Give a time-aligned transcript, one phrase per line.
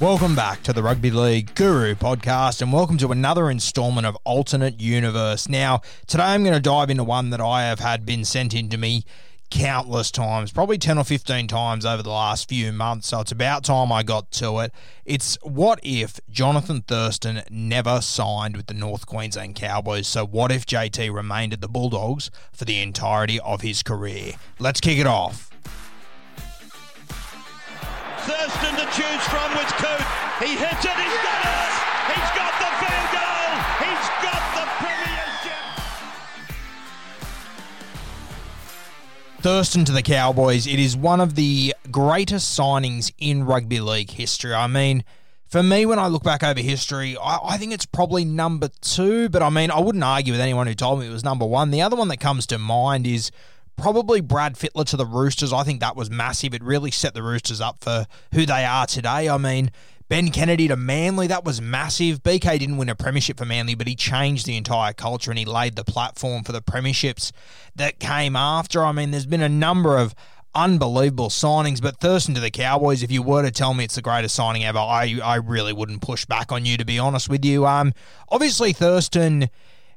[0.00, 4.80] Welcome back to the Rugby League Guru podcast, and welcome to another installment of Alternate
[4.80, 5.46] Universe.
[5.46, 8.70] Now, today I'm going to dive into one that I have had been sent in
[8.70, 9.04] to me
[9.50, 13.08] countless times, probably 10 or 15 times over the last few months.
[13.08, 14.72] So it's about time I got to it.
[15.04, 20.08] It's what if Jonathan Thurston never signed with the North Queensland Cowboys?
[20.08, 24.32] So what if JT remained at the Bulldogs for the entirety of his career?
[24.58, 25.49] Let's kick it off.
[28.30, 30.06] Thurston to choose from with Coot.
[30.38, 31.72] He hits it, he's got it!
[32.14, 33.50] He's got the field goal!
[33.82, 35.66] He's got the premiership!
[39.40, 40.68] Thurston to the Cowboys.
[40.68, 44.54] It is one of the greatest signings in rugby league history.
[44.54, 45.02] I mean,
[45.48, 49.28] for me, when I look back over history, I, I think it's probably number two,
[49.28, 51.72] but I mean, I wouldn't argue with anyone who told me it was number one.
[51.72, 53.32] The other one that comes to mind is
[53.80, 55.52] probably Brad Fittler to the Roosters.
[55.52, 56.52] I think that was massive.
[56.52, 59.28] It really set the Roosters up for who they are today.
[59.28, 59.70] I mean,
[60.08, 62.22] Ben Kennedy to Manly, that was massive.
[62.22, 65.46] BK didn't win a premiership for Manly, but he changed the entire culture and he
[65.46, 67.32] laid the platform for the premierships
[67.74, 68.84] that came after.
[68.84, 70.14] I mean, there's been a number of
[70.54, 74.02] unbelievable signings, but Thurston to the Cowboys, if you were to tell me it's the
[74.02, 77.44] greatest signing ever, I, I really wouldn't push back on you, to be honest with
[77.44, 77.66] you.
[77.66, 77.94] Um,
[78.28, 79.48] obviously, Thurston.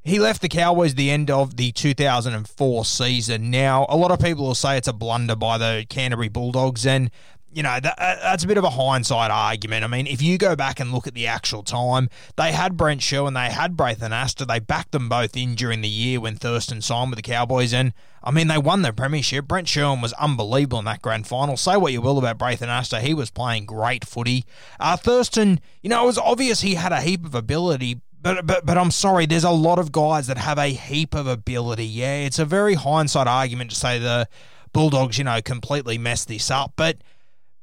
[0.06, 3.50] He left the Cowboys the end of the 2004 season.
[3.50, 7.09] Now, a lot of people will say it's a blunder by the Canterbury Bulldogs, and
[7.53, 9.84] you know, that, uh, that's a bit of a hindsight argument.
[9.84, 13.02] I mean, if you go back and look at the actual time, they had Brent
[13.02, 14.47] Shaw and they had Braith Anasta.
[14.47, 17.74] They backed them both in during the year when Thurston signed with the Cowboys.
[17.74, 17.94] And,
[18.24, 19.47] I mean, they won the premiership.
[19.47, 21.56] Brent Sherwin was unbelievable in that grand final.
[21.56, 23.00] Say what you will about Braith Anasta.
[23.02, 24.46] He was playing great footy.
[24.80, 28.66] Uh, Thurston, you know, it was obvious he had a heap of ability, but, but
[28.66, 31.85] but I'm sorry, there's a lot of guys that have a heap of ability.
[31.85, 34.28] Yeah, it's a very hindsight argument to say the
[34.72, 36.73] Bulldogs, you know, completely messed this up.
[36.75, 36.97] But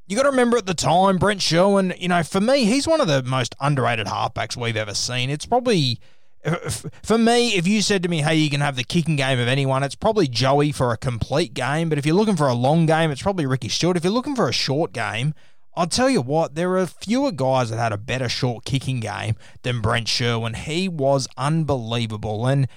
[0.07, 3.01] you got to remember at the time, Brent Sherwin, you know, for me, he's one
[3.01, 5.29] of the most underrated halfbacks we've ever seen.
[5.29, 5.99] It's probably,
[6.45, 6.55] uh,
[7.03, 9.47] for me, if you said to me, hey, you can have the kicking game of
[9.47, 11.89] anyone, it's probably Joey for a complete game.
[11.89, 13.97] But if you're looking for a long game, it's probably Ricky Stuart.
[13.97, 15.33] If you're looking for a short game,
[15.75, 19.35] I'll tell you what, there are fewer guys that had a better short kicking game
[19.63, 20.53] than Brent Sherwin.
[20.53, 22.45] He was unbelievable.
[22.45, 22.67] And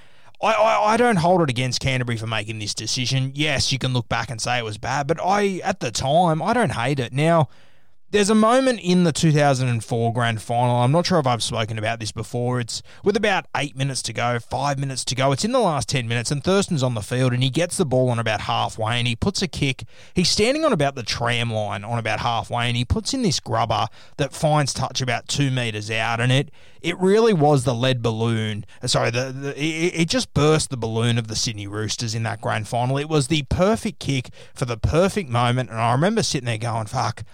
[0.41, 3.33] I, I, I, don't hold it against Canterbury for making this decision.
[3.35, 6.41] Yes, you can look back and say it was bad, but I, at the time,
[6.41, 7.13] I don't hate it.
[7.13, 7.49] Now,
[8.15, 10.77] there's a moment in the 2004 grand final.
[10.77, 12.61] I'm not sure if I've spoken about this before.
[12.61, 15.33] It's with about eight minutes to go, five minutes to go.
[15.33, 17.85] It's in the last 10 minutes, and Thurston's on the field, and he gets the
[17.85, 19.83] ball on about halfway, and he puts a kick.
[20.15, 23.41] He's standing on about the tram line on about halfway, and he puts in this
[23.41, 26.53] grubber that finds touch about two meters out, and it
[26.83, 28.65] it really was the lead balloon.
[28.81, 32.23] Uh, sorry, the, the it, it just burst the balloon of the Sydney Roosters in
[32.23, 32.97] that grand final.
[32.97, 36.87] It was the perfect kick for the perfect moment, and I remember sitting there going,
[36.87, 37.25] "Fuck."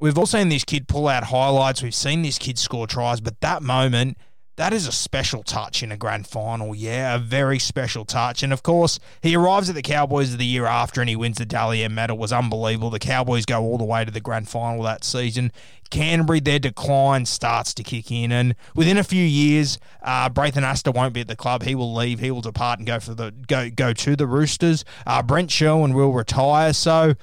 [0.00, 1.82] We've all seen this kid pull out highlights.
[1.82, 4.16] We've seen this kid score tries, but that moment,
[4.56, 6.74] that is a special touch in a grand final.
[6.74, 8.42] Yeah, a very special touch.
[8.42, 11.36] And of course, he arrives at the Cowboys of the year after and he wins
[11.36, 12.16] the Dally M medal.
[12.16, 12.88] It was unbelievable.
[12.88, 15.52] The Cowboys go all the way to the grand final that season.
[15.90, 20.94] Canterbury, their decline starts to kick in, and within a few years, uh, Braith Anasta
[20.94, 21.64] won't be at the club.
[21.64, 22.20] He will leave.
[22.20, 24.84] He will depart and go for the go go to the Roosters.
[25.04, 26.72] Uh, Brent Sherwin will retire.
[26.72, 27.14] So,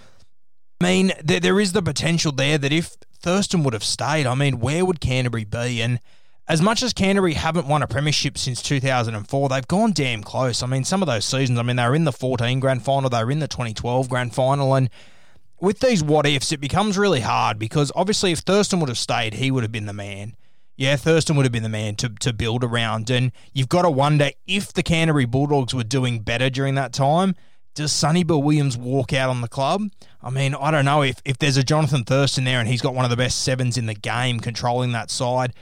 [0.80, 4.36] I mean, there, there is the potential there that if Thurston would have stayed, I
[4.36, 5.82] mean, where would Canterbury be?
[5.82, 6.00] And
[6.48, 10.64] as much as Canterbury haven't won a premiership since 2004, they've gone damn close.
[10.64, 13.10] I mean, some of those seasons, I mean, they were in the 14 grand final,
[13.10, 14.90] they were in the 2012 grand final, and
[15.60, 19.36] with these what ifs, it becomes really hard because obviously, if Thurston would have stayed,
[19.36, 20.36] he would have been the man.
[20.76, 23.10] Yeah, Thurston would have been the man to, to build around.
[23.10, 27.36] And you've got to wonder if the Canterbury Bulldogs were doing better during that time,
[27.78, 29.84] does Sonny Bill Williams walk out on the club?
[30.22, 32.96] I mean, I don't know if, if there's a Jonathan Thurston there and he's got
[32.96, 35.54] one of the best sevens in the game controlling that side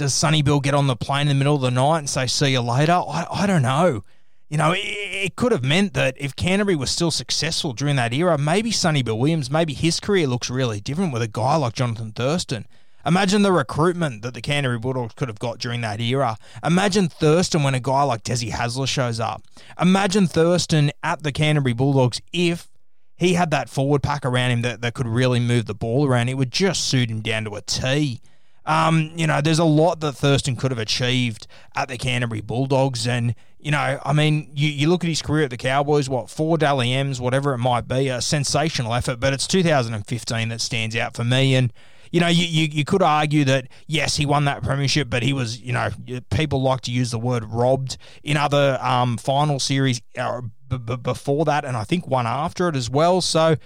[0.00, 2.26] does Sonny Bill get on the plane in the middle of the night and say,
[2.26, 2.92] see you later?
[2.92, 4.02] I, I don't know.
[4.48, 8.12] You know, it, it, could have meant that if Canterbury was still successful during that
[8.12, 11.74] era, maybe Sonny Bill Williams, maybe his career looks really different with a guy like
[11.74, 12.66] Jonathan Thurston.
[13.06, 16.36] Imagine the recruitment that the Canterbury Bulldogs could have got during that era.
[16.64, 19.42] Imagine Thurston when a guy like Desi Hasler shows up.
[19.80, 22.68] Imagine Thurston at the Canterbury Bulldogs if
[23.16, 26.28] he had that forward pack around him that, that could really move the ball around.
[26.28, 28.20] It would just suit him down to a T.
[28.66, 33.06] Um, you know, there's a lot that Thurston could have achieved at the Canterbury Bulldogs.
[33.06, 36.30] And, you know, I mean, you, you look at his career at the Cowboys, what,
[36.30, 40.94] four Dally M's, whatever it might be, a sensational effort, but it's 2015 that stands
[40.96, 41.54] out for me.
[41.54, 41.72] And,
[42.10, 45.32] you know, you, you, you could argue that, yes, he won that premiership, but he
[45.32, 45.90] was, you know,
[46.30, 50.96] people like to use the word robbed in other um, final series uh, b- b-
[50.96, 53.20] before that, and I think one after it as well.
[53.20, 53.56] So,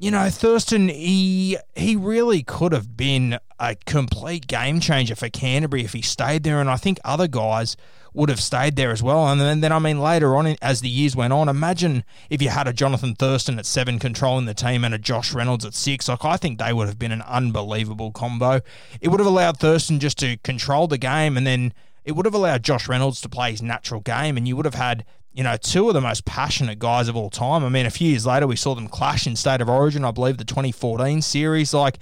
[0.00, 5.84] you know, Thurston, he he really could have been a complete game changer for Canterbury
[5.84, 7.76] if he stayed there, and I think other guys
[8.14, 9.28] would have stayed there as well.
[9.28, 12.48] And then, then I mean, later on, as the years went on, imagine if you
[12.48, 16.08] had a Jonathan Thurston at seven controlling the team and a Josh Reynolds at six.
[16.08, 18.62] Like, I think they would have been an unbelievable combo.
[19.02, 21.74] It would have allowed Thurston just to control the game, and then
[22.06, 24.74] it would have allowed Josh Reynolds to play his natural game, and you would have
[24.74, 27.64] had you know, two of the most passionate guys of all time.
[27.64, 30.10] I mean, a few years later, we saw them clash in State of Origin, I
[30.10, 31.72] believe, the 2014 series.
[31.72, 31.98] Like,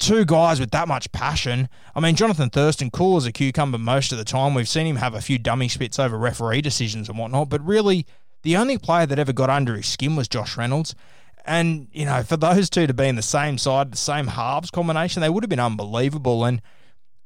[0.00, 1.68] two guys with that much passion.
[1.94, 4.54] I mean, Jonathan Thurston, cool as a cucumber most of the time.
[4.54, 8.06] We've seen him have a few dummy spits over referee decisions and whatnot, but really,
[8.42, 10.94] the only player that ever got under his skin was Josh Reynolds.
[11.44, 14.70] And, you know, for those two to be in the same side, the same halves
[14.70, 16.44] combination, they would have been unbelievable.
[16.44, 16.62] And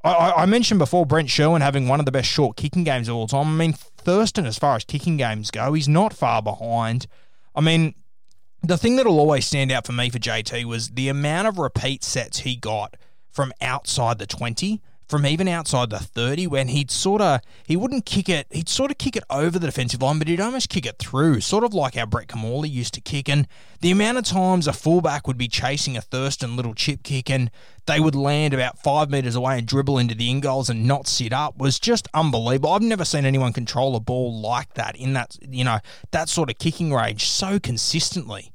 [0.02, 3.14] I, I mentioned before Brent Sherwin having one of the best short kicking games of
[3.14, 3.48] all time.
[3.48, 7.06] I mean, Thurston, as far as kicking games go, he's not far behind.
[7.54, 7.94] I mean,
[8.62, 12.04] the thing that'll always stand out for me for JT was the amount of repeat
[12.04, 12.96] sets he got
[13.30, 14.80] from outside the 20
[15.14, 18.90] from even outside the 30 when he'd sort of he wouldn't kick it he'd sort
[18.90, 21.72] of kick it over the defensive line but he'd almost kick it through sort of
[21.72, 23.46] like how Brett Kimmorley used to kick and
[23.80, 27.48] the amount of times a fullback would be chasing a Thurston little chip kick and
[27.86, 31.06] they would land about five metres away and dribble into the in goals and not
[31.06, 32.70] sit up was just unbelievable.
[32.70, 35.78] I've never seen anyone control a ball like that in that you know
[36.10, 38.50] that sort of kicking range so consistently.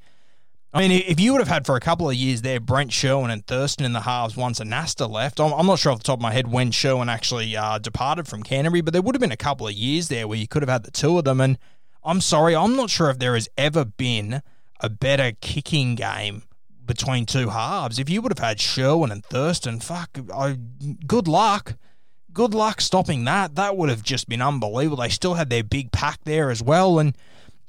[0.71, 3.31] I mean, if you would have had for a couple of years there Brent Sherwin
[3.31, 6.21] and Thurston in the halves once Anasta left, I'm, not sure off the top of
[6.21, 9.37] my head when Sherwin actually uh, departed from Canterbury, but there would have been a
[9.37, 11.41] couple of years there where you could have had the two of them.
[11.41, 11.57] And
[12.03, 14.43] I'm sorry, I'm not sure if there has ever been
[14.79, 16.43] a better kicking game
[16.85, 17.97] between two halves.
[17.97, 20.57] If you would have had Sherwin and Thurston, fuck, I,
[21.07, 21.77] good luck.
[22.31, 23.55] Good luck stopping that.
[23.55, 25.01] That would have just been unbelievable.
[25.01, 26.99] They still had their big pack there as well.
[26.99, 27.15] And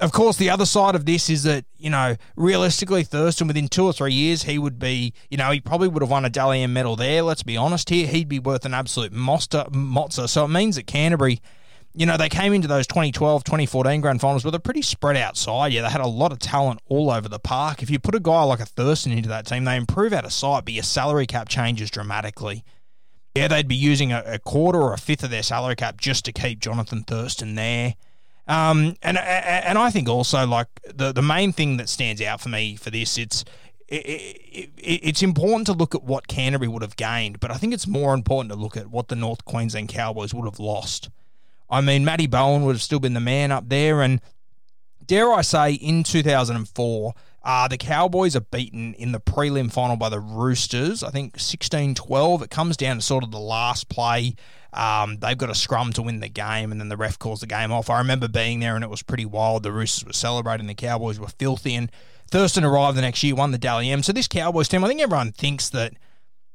[0.01, 3.85] of course, the other side of this is that, you know, realistically, Thurston, within two
[3.85, 6.63] or three years, he would be, you know, he probably would have won a Dally
[6.63, 7.23] M medal there.
[7.23, 8.07] Let's be honest here.
[8.07, 10.29] He'd be worth an absolute monster, mozza.
[10.29, 11.41] So it means that Canterbury,
[11.95, 15.37] you know, they came into those 2012, 2014 grand finals with a pretty spread out
[15.37, 15.73] side.
[15.73, 17.83] Yeah, they had a lot of talent all over the park.
[17.83, 20.33] If you put a guy like a Thurston into that team, they improve out of
[20.33, 22.65] sight, but your salary cap changes dramatically.
[23.35, 26.25] Yeah, they'd be using a, a quarter or a fifth of their salary cap just
[26.25, 27.95] to keep Jonathan Thurston there.
[28.51, 32.49] Um, and and I think also like the the main thing that stands out for
[32.49, 33.45] me for this it's
[33.87, 37.73] it, it, it's important to look at what Canterbury would have gained, but I think
[37.73, 41.11] it's more important to look at what the North Queensland Cowboys would have lost.
[41.69, 44.21] I mean, Matty Bowen would have still been the man up there, and
[45.07, 50.09] dare I say, in 2004, uh, the Cowboys are beaten in the prelim final by
[50.09, 51.03] the Roosters.
[51.03, 52.43] I think 16 12.
[52.43, 54.35] It comes down to sort of the last play.
[54.73, 57.47] Um, they've got a scrum to win the game, and then the ref calls the
[57.47, 57.91] game off.
[57.91, 59.63] I remember being there, and it was pretty wild.
[59.63, 61.91] The Roosters were celebrating, the Cowboys were filthy, and
[62.31, 64.03] Thurston arrived the next year, won the Dally M.
[64.03, 65.95] So this Cowboys team, I think everyone thinks that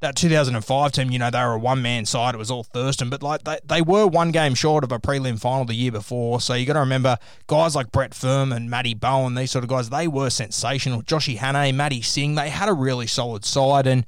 [0.06, 2.36] that 2005 team, you know, they were a one man side.
[2.36, 5.40] It was all Thurston, but like they, they were one game short of a prelim
[5.40, 6.40] final the year before.
[6.40, 9.70] So you got to remember guys like Brett Firm and Matty Bowen, these sort of
[9.70, 11.02] guys, they were sensational.
[11.02, 13.88] Joshy Hannay, Matty Sing, they had a really solid side.
[13.88, 14.06] And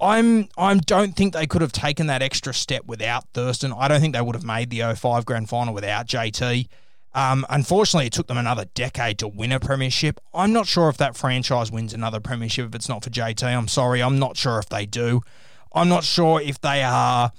[0.00, 3.74] I'm I don't think they could have taken that extra step without Thurston.
[3.76, 6.66] I don't think they would have made the 05 grand final without JT.
[7.16, 10.20] Um, unfortunately, it took them another decade to win a premiership.
[10.34, 13.42] I'm not sure if that franchise wins another premiership if it's not for JT.
[13.42, 15.22] I'm sorry, I'm not sure if they do.
[15.72, 17.32] I'm not sure if they are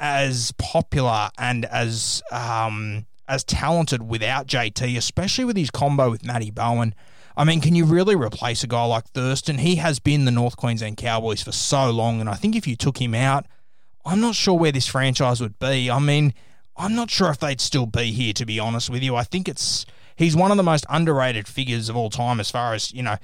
[0.00, 6.50] as popular and as um, as talented without JT, especially with his combo with Matty
[6.50, 6.92] Bowen.
[7.36, 9.58] I mean, can you really replace a guy like Thurston?
[9.58, 12.74] He has been the North Queensland Cowboys for so long, and I think if you
[12.74, 13.46] took him out,
[14.04, 15.88] I'm not sure where this franchise would be.
[15.88, 16.34] I mean,
[16.80, 19.14] I'm not sure if they'd still be here, to be honest with you.
[19.14, 19.84] I think it's
[20.16, 23.16] he's one of the most underrated figures of all time as far as, you know,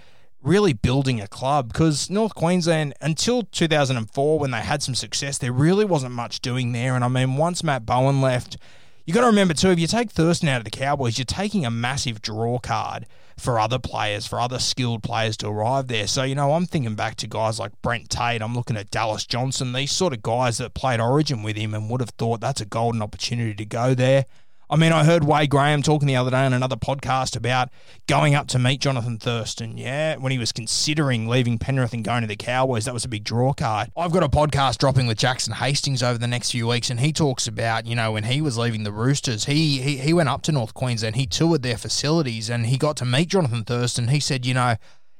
[0.42, 5.52] really building a club because North Queensland, until 2004, when they had some success, there
[5.52, 6.94] really wasn't much doing there.
[6.94, 8.58] And I mean, once Matt Bowen left,
[9.06, 11.64] you got to remember too, if you take Thurston out of the Cowboys, you're taking
[11.64, 13.06] a massive draw card
[13.38, 16.08] for other players, for other skilled players to arrive there.
[16.08, 18.42] So, you know, I'm thinking back to guys like Brent Tate.
[18.42, 21.88] I'm looking at Dallas Johnson, these sort of guys that played Origin with him and
[21.88, 24.24] would have thought that's a golden opportunity to go there.
[24.68, 27.68] I mean, I heard Wade Graham talking the other day on another podcast about
[28.08, 29.78] going up to meet Jonathan Thurston.
[29.78, 33.08] Yeah, when he was considering leaving Penrith and going to the Cowboys, that was a
[33.08, 33.92] big draw card.
[33.96, 37.12] I've got a podcast dropping with Jackson Hastings over the next few weeks, and he
[37.12, 40.42] talks about, you know, when he was leaving the Roosters, he, he, he went up
[40.42, 44.08] to North Queensland, he toured their facilities, and he got to meet Jonathan Thurston.
[44.08, 44.74] He said, you know,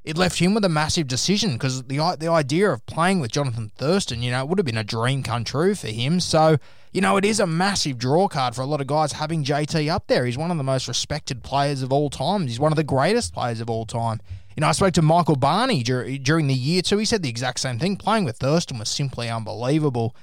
[0.07, 3.73] it left him with a massive decision because the the idea of playing with Jonathan
[3.75, 6.21] Thurston, you know, it would have been a dream come true for him.
[6.21, 6.59] So,
[6.93, 9.91] you know, it is a massive draw card for a lot of guys having JT
[9.93, 10.25] up there.
[10.25, 12.47] He's one of the most respected players of all time.
[12.47, 14.21] He's one of the greatest players of all time.
[14.57, 16.99] You know, I spoke to Michael Barney during the year too.
[16.99, 17.97] He said the exact same thing.
[17.97, 20.15] Playing with Thurston was simply unbelievable.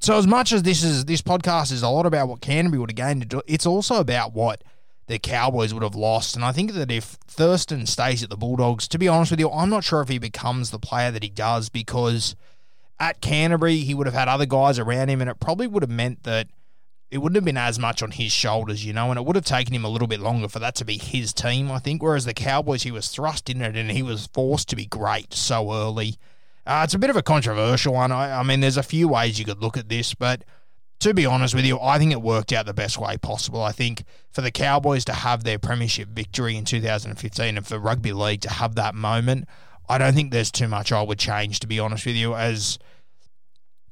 [0.00, 2.90] So, as much as this is this podcast is a lot about what Canterbury would
[2.90, 4.64] have gained, it's also about what
[5.06, 6.36] the Cowboys would have lost.
[6.36, 9.50] And I think that if Thurston stays at the Bulldogs, to be honest with you,
[9.50, 12.36] I'm not sure if he becomes the player that he does because
[13.00, 15.90] at Canterbury, he would have had other guys around him, and it probably would have
[15.90, 16.46] meant that
[17.10, 19.44] it wouldn't have been as much on his shoulders, you know, and it would have
[19.44, 22.02] taken him a little bit longer for that to be his team, I think.
[22.02, 25.34] Whereas the Cowboys, he was thrust in it and he was forced to be great
[25.34, 26.16] so early.
[26.64, 28.12] Uh, it's a bit of a controversial one.
[28.12, 30.42] I, I mean, there's a few ways you could look at this, but
[31.02, 33.60] to be honest with you, I think it worked out the best way possible.
[33.60, 38.12] I think for the Cowboys to have their premiership victory in 2015 and for rugby
[38.12, 39.48] league to have that moment,
[39.88, 41.58] I don't think there's too much I would change.
[41.60, 42.78] To be honest with you, as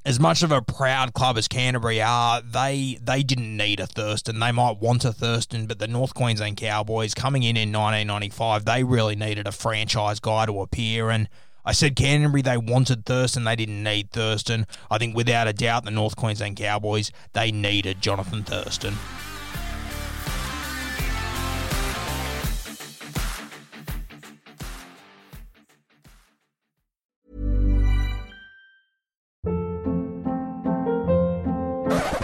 [0.05, 4.39] as much of a proud club as Canterbury are, they they didn't need a Thurston.
[4.39, 8.85] They might want a Thurston, but the North Queensland Cowboys coming in in 1995, they
[8.85, 11.27] really needed a franchise guy to appear and
[11.63, 14.65] I said Canterbury, they wanted Thurston, they didn't need Thurston.
[14.89, 18.95] I think without a doubt, the North Queensland Cowboys, they needed Jonathan Thurston.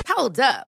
[0.07, 0.67] Hold up.